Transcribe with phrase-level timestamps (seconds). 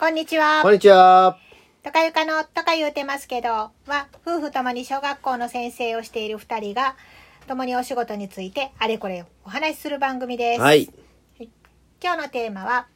[0.00, 0.70] こんにちはこ。
[0.70, 1.36] んにちは。
[1.82, 3.72] とかゆかのとか言うてますけど、は、
[4.26, 6.96] 夫婦ともに小学校の先生をしている二人が、
[7.46, 10.60] 共にお仕事についてあれこれお話しする番組です。
[10.62, 10.90] はい。
[12.02, 12.86] 今日のテーマは、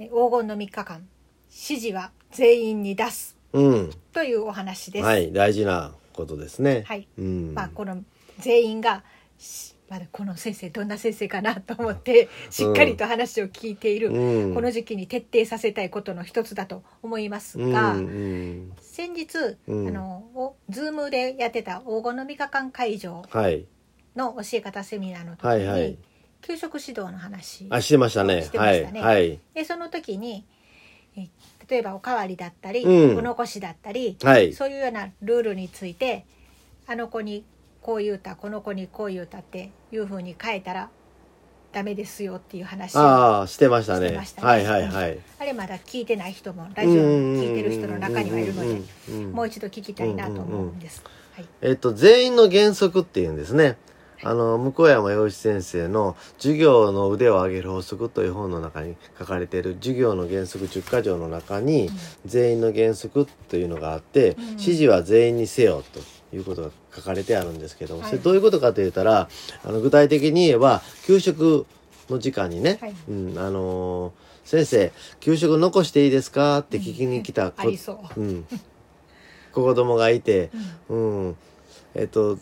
[0.00, 1.06] え黄金の3日間、
[1.48, 3.90] 指示は全員に出すうん。
[4.12, 5.04] というお話です。
[5.04, 5.32] はい。
[5.32, 6.82] 大事なことですね。
[6.88, 7.54] はいうん。
[7.54, 8.02] まあ、この
[8.40, 9.04] 全員が、
[9.38, 17.72] しまだこの先生どんな先生かなと思ってしっかりと話を聞いている、うんこの時期に徹底させたいことの一つだと思いますうん。
[17.72, 18.72] が、うん。
[18.80, 23.66] 先日、うんあのおズームでやってた黄金の3日間会場はい。
[24.14, 25.98] の教え方セミナーの時に、はいはい
[26.42, 28.42] 給食指導の話あ、してましたね。
[28.42, 28.76] してまはい。
[28.78, 29.40] したねはい。
[29.54, 30.46] でその時に
[31.16, 31.26] え
[31.68, 34.52] 例えばおかわりだったり、うんお残しだったり、はい。
[34.52, 36.24] そういうようなルールについて
[36.86, 37.44] あの子に
[37.82, 40.90] こう言うたこの子にこう言うたっていうふうに変えたら
[41.72, 44.10] ダメですよっていう話をああ、してましたね。
[44.10, 44.16] ね。
[44.16, 45.18] はいはいはい。
[45.38, 46.98] あれまだ聞いてない人もラジオに
[47.42, 48.80] 聞いてる人の中にはいるので
[49.32, 51.02] もう一度聞きたいなと思うんです。
[51.34, 51.46] はい。
[51.62, 53.76] えっと、全員の原則っていうんですね。
[54.22, 61.88] あの、向山洋一先生の授業の腕を上げる法則という本の中に書かれている授業の原則10か条の中に、
[62.26, 64.44] 全員の原則というのがあって、うん。
[64.50, 66.00] 指示は全員にせよと
[66.32, 68.10] いうことが書かれてあるんですけども、はい。
[68.10, 69.28] それどういうことかと言ったら、
[69.64, 71.66] あの具体的に言えば、給食
[72.08, 72.94] の時間にね、はい。
[73.08, 76.58] うん、あのー先生、給食残していいですか？
[76.58, 77.68] って聞きに来たあ子
[78.16, 78.20] う。
[78.20, 78.46] うん、
[79.52, 80.50] 子供がいて、
[80.88, 81.36] うん、
[81.94, 82.38] えっと、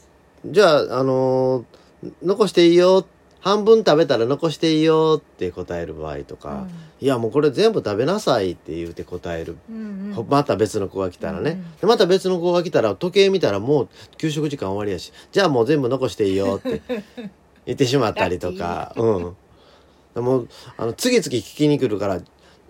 [0.47, 3.05] じゃあ、あのー残していいよ、
[3.41, 6.67] 半分食べたら残していいよって答える場合とか、
[7.01, 9.57] いや、もうこれ全部食べなさいって言うて答える。
[9.71, 10.15] うんうん。
[10.15, 15.13] ほまた別の子が来たらね、うんでまた別の子が来たら時計見たらもう給食時間終わりやし。
[15.31, 16.83] じゃあもう全部残していいよって
[17.67, 18.93] 言ってしまったりとか。
[18.99, 19.37] うん。
[20.23, 22.21] もうあの次々聞きに来るから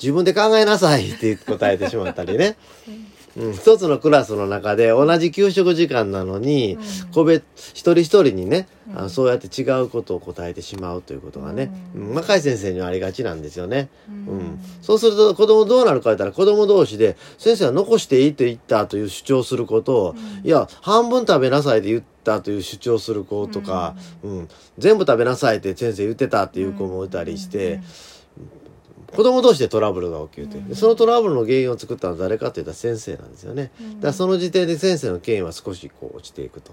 [0.00, 2.56] 自分で考えなさいって答えてしまったりね、
[3.37, 7.13] うん、一つのクラスの中で同じ給食時間なのに、うん。
[7.13, 7.45] 個別
[7.75, 9.02] 一人一人にね、あうん。
[9.05, 12.13] のそうやって違うことを答えてしまうということがね、ううん。
[12.13, 13.89] ん、若い先生にはありがちなんですよね。
[14.08, 14.39] ううん。
[14.39, 20.47] ん、そうすると子供どうなるか言ったら子供同士で先生は残していいと言ったという主張することを、うん。
[20.47, 24.48] いや半分食べなさいって言ったという主張する子とか、うん。
[24.79, 27.81] 全部食べなさいって先生言ってたっていう子もいたりして、
[29.14, 30.69] 子供同士でトラブルが起きるという、うん。
[30.69, 33.73] でそのトラブルの原因を作ったのは誰かというと先生なんですよね。
[33.80, 33.95] うん。
[33.96, 36.73] だからその時点で先生の権威は少しこう落ちていくと。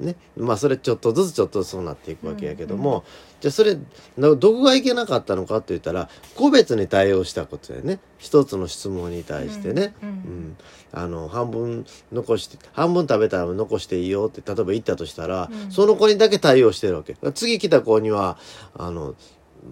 [0.00, 3.04] ね、まあそれちょっとずつちょっとそうなっていくわけやけども、
[3.40, 3.76] じゃあそれ
[4.16, 7.98] などこがいけなかったのかって言ったら個別に対応したことやね。
[8.16, 10.08] 一つの質問に対してね、うん。
[10.08, 10.56] うん。
[10.92, 15.72] あの半分残して半分食べたら残していいよって例えば言ったとしたら、うん。
[15.72, 17.16] その子にだけ対応してるわけ。
[17.34, 18.38] 次来た子には
[18.74, 19.16] あの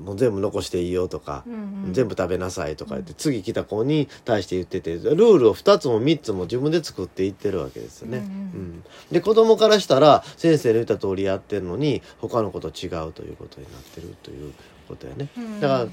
[0.05, 8.19] もう全部残していいよとか、うんうん全部食べなさいとか言って、次来た子に対して言っててルールを2つも3つも自分で作っていってるわけですよね。
[8.19, 14.53] うんうんうんで子供からしたら先生の言った通りやってるのに他の子と違うということになってるという
[14.89, 15.29] ことやね。
[15.37, 15.89] うんだから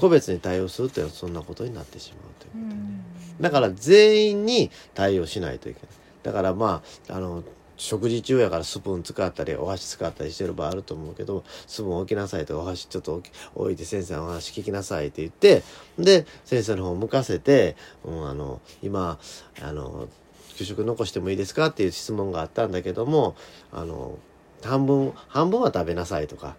[0.00, 2.74] 個別に対応するというのはそんなことになってしまうというこ
[3.38, 5.90] とだから全員に対応しないといけない。
[6.22, 7.42] だからまあ、あの、
[7.80, 13.22] 食事中やからスプーン使ったりお箸使ったりしてる場合あると思うけどスプーン置きなさいとかお箸ちょっと
[13.54, 15.62] 置いて先生のお話聞きなさいって言って
[15.98, 19.18] で先生の方を向かせて、うん、あの今
[19.62, 20.08] あの
[20.56, 23.34] 給食残してもいいですかっていう質問があったんだけども
[23.72, 24.18] あの
[24.62, 26.56] 半分半分は食べなさいとか、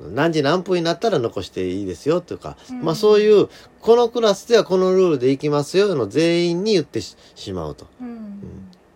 [0.00, 2.82] うん、何時何分になったら残していいですよとか、うん。
[2.82, 3.50] まあそういう
[3.82, 7.86] このクラスではこのルールでいきますよの全員に言ってししまうと。
[8.00, 8.15] うん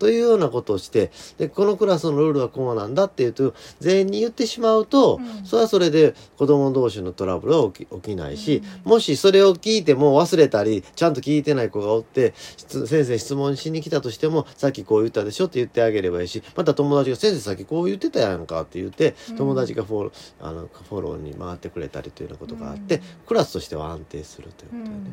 [0.01, 5.45] というようなことをしてでこのクラスのルールはこうなんだっていうと全員に言ってしまうと、うん。
[5.45, 19.35] それはそれで子供同士のトラブルは起き起きないし、うもしそれを聞いても忘れたりちゃんと聞いてない子がおって質先生質問しに来たとしてもさっきこう言ったでしょって言ってあげればいいしまた友達が「先生さっきこう言ってたやんか」って言ってうん。
[19.35, 23.01] 友達がフォロー,、あのフォローに回ってくれたりというようなことがあって、うん。
[23.27, 25.11] クラスとしては安定するといううんことよね。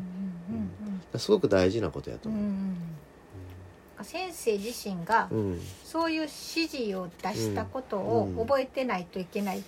[1.13, 2.41] うんすごく大事なことやと思う。
[2.41, 2.77] うん
[3.99, 5.61] うん先生自身がうん。
[5.83, 8.45] そういう指示を出したことをうん。
[8.45, 9.63] 覚えてないといけない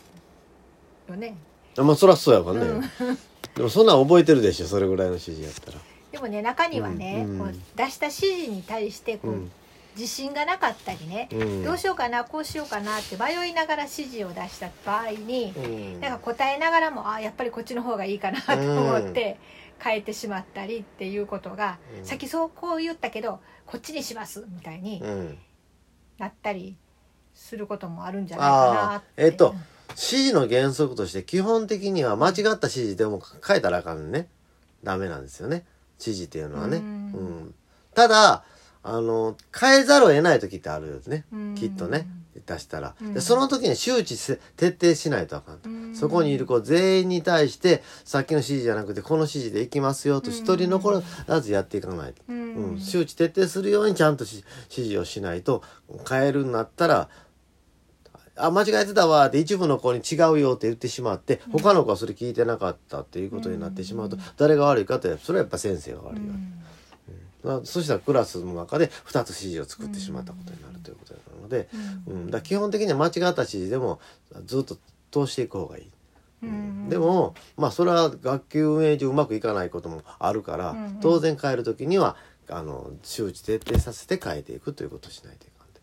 [1.10, 1.36] よね。
[1.78, 2.82] あまあそりゃそうやもんね、うん。
[3.56, 5.78] でもそんなん覚えてるでしょそれぐらいの指示やったら。
[6.12, 9.52] でもね中にはね、うんこう出した指示に対してこう、うん。
[9.98, 11.64] 自信がなかったりね、うん。
[11.66, 15.68] どうしようかなこうしようかなって迷いながら指示を出した場合に、う
[15.98, 16.00] ん。
[16.00, 19.38] なんか答えながらもあやっぱりこっちの方がいいかなと思って
[19.82, 22.06] 変えてしまったりっていうことが、うん。
[22.06, 25.38] さっきそうこう言ったけどこっちにしますみたいにうん。
[26.20, 26.76] なったり
[27.34, 29.24] することもあるんじゃないかなあって。
[29.24, 29.56] ーえっと
[29.90, 34.28] 指示の原則として基本的には間違った指示でも変えたらあかんね。
[34.84, 35.66] ダメなんですよね。
[36.00, 36.78] 指示っていうのはね。
[36.78, 36.88] ううん
[37.48, 37.56] ん。
[37.94, 38.44] ただ
[38.84, 41.26] あの変えざるを得ない時ってあるよね。
[41.32, 41.56] うん。
[41.56, 42.08] きっとね
[42.46, 43.14] 出したら、うん。
[43.14, 45.96] でその時に周知せ徹底しないとあかんと、うん。
[45.96, 52.76] そこにいる子全員に対してさっきの指示じゃなくてこの指示でいきますよと一人残らずやっていかないと、ううん。
[52.76, 55.64] ん周知徹底するようにちゃんとし指示をしないと
[56.10, 57.10] 変えるんなったら
[58.38, 66.62] あ間違えてたわって一部の子に違うよって言ってしまって他の子はそれ聞いてなかったっていうことになってしまうと誰が悪いかってそれはやっぱ先生が悪いわけ。
[67.44, 71.70] まあそしたらクラスの中で2つ指示を作ってしまったことになるということなので、
[72.08, 72.32] うん。
[72.32, 74.00] だ基本的には間違った指示でも
[74.46, 74.78] ずっと
[75.12, 75.90] 通していく方がいい。
[76.44, 76.90] うん。
[76.90, 80.94] でもまあそれは学級運営上うまくいかないこともあるから、うんうん。
[81.02, 82.16] 当然変える時には
[82.50, 85.80] あの周知徹底させて変えていくということをしないといかんで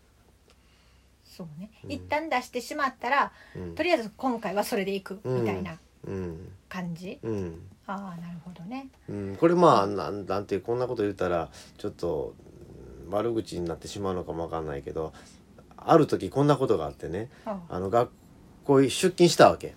[1.25, 3.75] そうね、一旦出してしまったら、うん。
[3.75, 5.77] とりあえず今回はそれでいくみたいな
[6.07, 6.51] うん。
[6.69, 8.87] 感じ、うんああなるほどね。
[9.09, 12.35] うん、これまあなんなんていうこんなこと言ったらちょっと
[13.07, 15.11] うん悪口になってしまうのかもわかんないけど
[15.75, 18.11] ある時こんなことがあってねああの学
[18.65, 19.73] 校に出勤したわけ。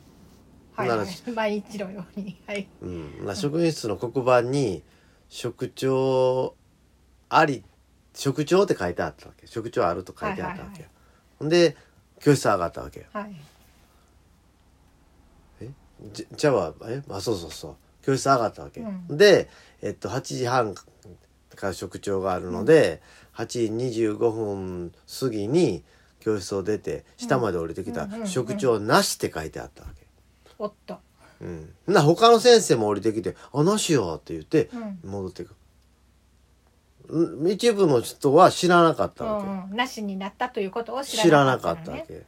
[0.75, 2.38] はい、は、ないら毎日のように。
[2.47, 2.69] はい。
[2.82, 4.82] うん、な職員室の黒板に
[5.31, 6.55] 「職長
[7.31, 7.64] あり」
[8.14, 9.47] 「職長」って書いてあったわけ。
[9.47, 10.87] 職長あると書いてあったわけ。
[11.38, 11.76] ほんで
[12.20, 13.00] 教室上がったわけ。
[13.00, 13.35] よはい。
[15.62, 15.70] え？
[16.12, 17.03] じじゃあえ？
[17.09, 19.16] あそうそうそう教室上がったわけ、うん。
[19.16, 19.49] で、
[19.81, 20.82] えっと、8時半か
[21.69, 23.00] ら職長があるので、
[23.34, 25.82] 8時25分過ぎに
[26.20, 28.28] 教室を出て下まで降りてきたうんうんうんうん。
[28.28, 30.06] 職長なしって書いてあったわけ。
[30.58, 30.99] おっと
[31.40, 34.70] うん、な他の先生も降りてきて「あなしよ」って言って
[35.02, 35.10] うん。
[35.10, 35.56] 戻っていく、
[37.08, 42.22] うん一部の人は知らなかったうわけ、んうん、なしになったということを知知ららななかっかったたねわけ。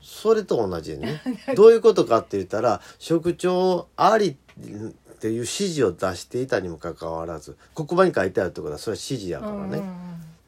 [0.00, 1.22] それと同じでね
[1.56, 9.82] どういうことかって言ったら職長ありっていう指示を出していたにもかかわらず黒板に書いてあるってことはそれは指示やからね、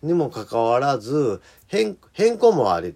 [0.02, 2.94] にもかかわらず変変更もあり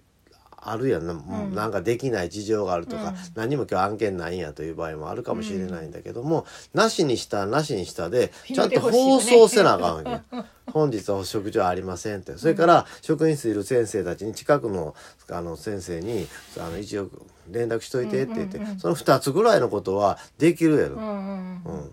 [0.59, 1.55] あるやんな,、ん。
[1.55, 3.15] なんかできない事情があるとか、うん。
[3.35, 10.37] 何も今日案件ないんやという場合もあるかもしれないんだけども、なしにしたなしにしたでちゃんと放送せなあかんわけ。
[10.73, 12.37] 本日は食事はありませんって。
[12.37, 14.93] それから職員室いる先生たちに近くの
[15.31, 16.27] あの先生に
[16.59, 17.09] あの一応
[17.49, 20.95] 連絡しといてって言って、その2つぐらいのことはできるやろ。
[20.95, 21.91] うんうんうん。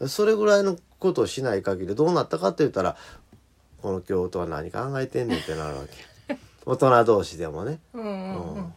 [0.00, 2.96] うん、それぐらいのことをしない限りどうなったかって言ったら
[3.82, 5.82] この教頭は何考えてんねんってなるわ
[6.28, 6.36] け。
[6.64, 7.80] 大人同士でもね。
[7.92, 8.74] うんうんううんん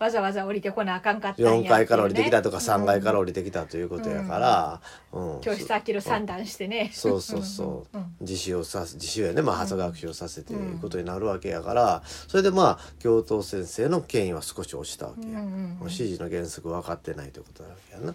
[0.00, 4.80] わざわざ降りてこなあかんかったんやっていう4ね階から降りてきたとか3階から降りてきたということやから、
[5.12, 6.90] うん教室空きる三段してね。
[6.92, 7.96] そうそうそう。
[7.96, 9.42] うんうん自習をさす自習やね。
[9.42, 12.02] まあ発学習をさせていうことになるわけやから。
[12.28, 15.78] それでまあ教頭先生の権威は少し落ちたわけや、うんうんうん。
[15.82, 18.14] 指示の原則分かってないということなわけやな。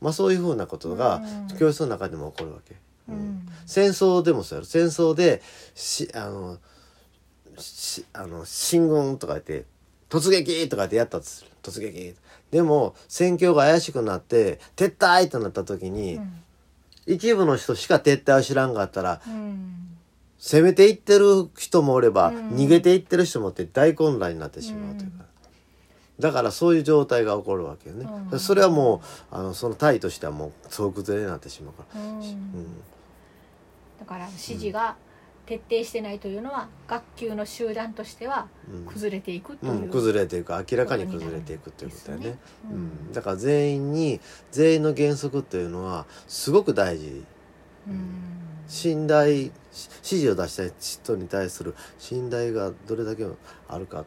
[0.00, 2.76] まあそういうふうなことがうん教室の中でも起こるわけ、
[3.08, 3.48] うん。
[3.66, 4.66] 戦争でもそうやろ。
[4.66, 5.40] 戦争で
[5.74, 6.58] しあの
[7.58, 9.64] しあの進軍とか言って
[10.12, 11.50] 突撃とかってやったとする。
[11.62, 12.14] 突撃。
[12.50, 16.42] でも戦況が怪しくなって撤退となった時に、うん。
[17.06, 19.96] 一部の人しか撤退を知らんかったらうん。
[20.38, 22.50] 攻めていってる人もおれば、うん。
[22.50, 25.24] 逃げていってる人もって大混乱になってしまうというか、
[26.18, 28.38] だからそういう状態が起こるわけよね、うん。
[28.38, 28.96] それはも
[29.32, 32.00] うあのその隊としてはもう総崩れになってしまうから、
[34.00, 34.94] だから指示が
[35.46, 38.86] 徹底してないというのは学級の集団としてはうん。
[38.86, 42.26] 崩れていくという、うん、崩れていく明らかに崩れていくということだよね。
[42.30, 42.38] ね
[42.70, 42.80] ううん。
[43.10, 44.20] ん、だから全員に
[44.50, 47.24] 全員の原則っていうのはすごく大事。
[47.88, 48.32] うん。
[48.68, 53.26] 信頼し指示を出した人に対する信頼がどれだけ
[53.68, 54.04] あるか、うん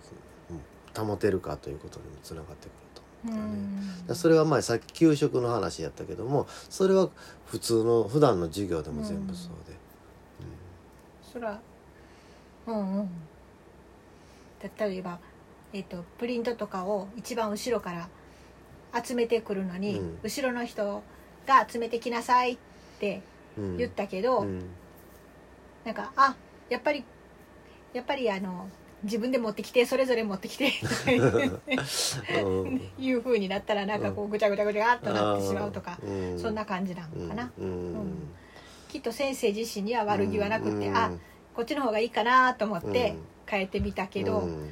[0.97, 3.81] 保てるかということにもつながってくるとう思うんだよね。
[3.81, 3.97] ん。
[3.97, 7.09] だからそれは前さっき給食の話やったけどもそれは
[7.45, 9.75] 普通の普段の授業でも全部そうで、
[11.35, 11.59] そら
[12.67, 13.09] うんうん。
[14.79, 15.19] 例えば、
[15.73, 18.07] えっとプリントとかを一番後ろから
[19.03, 20.19] 集めてくるのに、うん。
[20.23, 21.03] 後ろの人
[21.45, 22.57] が集めてきなさいっ
[23.01, 23.21] て
[23.57, 23.77] うん。
[23.77, 24.69] 言ったけど、うん。
[25.83, 26.37] なんかあ
[26.69, 27.03] やっぱり
[27.93, 28.69] やっぱりあの
[29.03, 36.39] 自分で持ってきてそれぞれ持ってきてとか言ってうんいう風になったらなんかこうぐちゃぐちゃぐちゃっとなってしまうとか、うん。
[36.39, 37.65] そんな感じなのかな、うん。
[37.65, 38.35] うん
[38.89, 41.11] きっと先生自身には悪気はなくて、うんあ
[41.55, 43.21] こっちの方がいいかなと思ってうん。
[43.47, 44.69] 変えてみたけど、うん。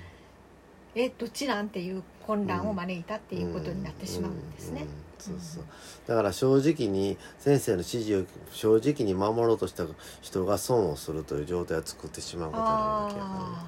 [0.96, 4.82] えどっちなんていう混乱を招いたっていうことになってしまうんですね。
[4.82, 4.88] うん
[5.24, 5.63] そうそう。
[6.05, 9.86] だから正直に先生の指示を正直に守ろうとした
[10.22, 13.65] 人が損をするという状態を作ってしまうことになるわけやから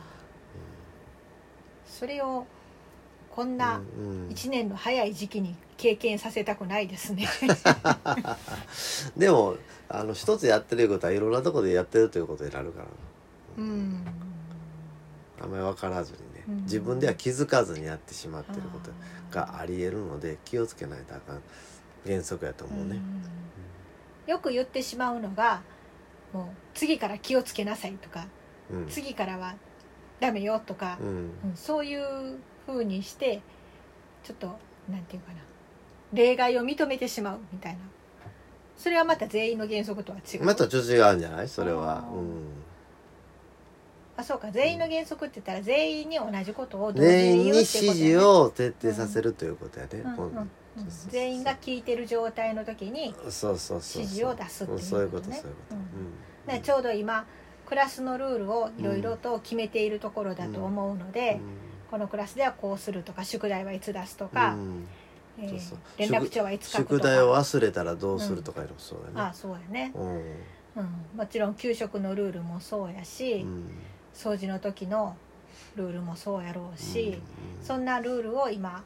[1.86, 2.46] それを
[3.30, 4.30] こんなうんうん。
[4.30, 7.28] 1年の早い時期に経験させたくないですね。
[9.18, 9.58] でも
[9.90, 12.88] あの一つやってることはいろんなところでやってるということになるから。
[13.58, 14.06] うん。
[15.42, 16.64] あんまり分からずにね、うん。
[16.64, 18.92] 自分では気づかずにやってしまってること
[19.32, 21.42] がありえるので気をつけないとあかん
[22.06, 22.98] 原則やと思うね。
[22.98, 23.24] うん
[24.26, 25.62] よく言ってしまうのが
[26.34, 28.26] もう次から気をつけなさいとか
[28.72, 28.88] うん。
[28.88, 29.56] 次からは
[30.20, 30.98] ダメよとか
[31.54, 33.42] そういう風にして
[34.24, 34.48] ちょっと
[34.90, 35.40] なんていうかな
[36.16, 37.80] 例外を認めてしまうみたいな。
[38.78, 40.44] それはまた全員の原則とは違う。
[40.44, 41.48] またちょっと違うんじゃない？
[41.48, 42.04] それは。
[42.12, 42.44] うん。
[44.18, 44.52] あそうか。
[44.52, 48.00] 全員の原則って言ったら全員に同じことを同時全員にに言うって指ことやね。
[48.00, 49.92] 示を徹底させるということやね。
[49.94, 50.50] うんうんうん。
[51.10, 55.76] 全員が聞いてる状態の時にそうそうそう指示を出すっていうそういうことそういうこと。
[55.76, 56.54] うん。
[56.54, 57.26] ねちょうど今
[57.66, 61.40] クラスのルールをいろいろと決めているところだと思うので、
[61.90, 64.88] このクラスではこうするとか宿題はいつ出すとか、うん
[65.40, 65.80] えーそうそう。
[65.98, 66.96] 連絡帳はいつ書くとか。
[66.96, 69.34] 宿題を忘れたらどうするとかいうのもそうだあね。
[69.34, 70.12] そうやね、うん。
[70.76, 73.70] うん、もちろん給食のルールもそうやし、うん。
[74.14, 75.16] 掃除の時の
[75.76, 77.22] ルールもそうやろうし、
[77.60, 77.66] うん。
[77.66, 78.84] そんなルールを今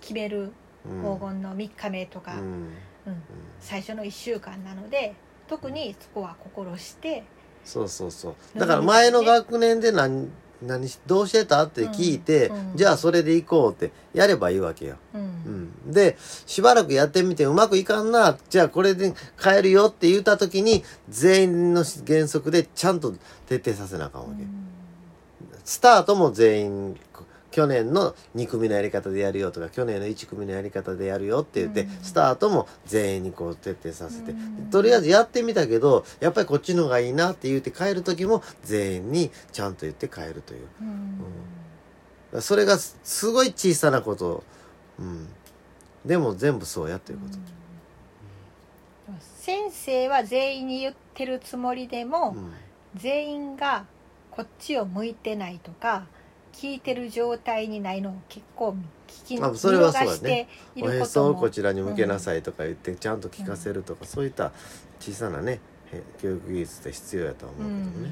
[0.00, 0.52] 決める
[0.88, 1.02] うん。
[1.02, 2.40] 黄金の3日目とか、うん。
[2.40, 3.22] うん。
[3.60, 5.14] 最初の1週間なので
[5.48, 7.24] 特にそこは心して。
[7.64, 8.34] そうそうそう。
[8.54, 8.60] うん。
[8.60, 10.30] だから前の学年で何
[10.62, 11.62] 何しどうしてた？
[11.64, 12.76] って聞いて、うんうん。
[12.76, 15.20] じゃあそれで行こうってやればいいわけよ、うん。
[15.20, 23.14] うん、でしばらくやってみてうまくいかんなじゃあこれで変えるよって言った時に全員の原則でちゃんと
[23.46, 24.44] 徹底させなあかんわけ、
[25.64, 27.00] スタートも全員
[27.56, 31.90] 去年の2組のやり方でやるよとか去年の1組のやり方でやるよって言って、うん。
[32.02, 34.68] スタートも全員にこう徹底させて、うん。
[34.70, 40.66] とりあえずやってみたけどやっぱりこっちの方がいいなって言って変える時も全員にちゃんと言って変えるという。
[42.34, 42.42] うん。
[42.42, 44.44] それがすすごい小さなこと、
[44.98, 45.26] うん、
[46.04, 47.38] でも全部そうやっていうこと、
[49.40, 52.52] 先生は全員に言ってるつもりでも、うん。
[52.96, 53.86] 全員が
[54.30, 56.04] こっちを向いてないとか
[56.56, 58.74] 聞いてる状態にないのを結構
[59.06, 60.10] 聞きあ見それはそうだね。
[60.10, 61.06] 逃していおへることも。
[61.06, 64.52] そをこちらに向けなさいとか言ってちゃんと聞かせるとか、そういった
[64.98, 65.60] 小さなね
[65.92, 68.10] へ教育技術って必要やとは思うけどね。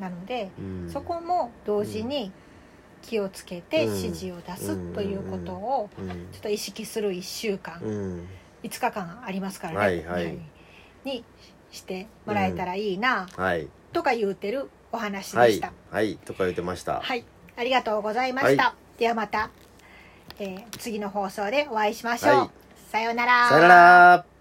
[0.00, 0.90] なので、うん。
[0.90, 2.32] そこも同時に
[3.02, 4.02] 気をつけてうん。
[4.02, 8.26] 指示を出すということをうんちょっと意識する1週間、うん。
[8.62, 10.38] 5日間ありますからね、はいはい。
[11.04, 11.24] に
[11.70, 13.68] してもらえたらいいな、はい。
[13.92, 15.72] とか言うてるお話はいでした。
[15.90, 16.16] はい。
[16.16, 17.00] とか言ってました。
[17.00, 17.24] はい、
[17.56, 18.64] ありがとうございました。
[18.64, 19.50] はではまた、
[20.38, 22.38] えー次の放送でお会いしましょう。
[22.38, 22.50] はい
[22.92, 23.48] さようなら。
[23.48, 24.31] さよなら。